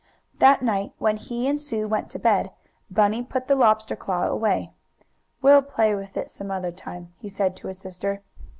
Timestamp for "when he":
0.97-1.47